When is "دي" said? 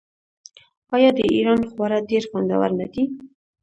2.93-3.03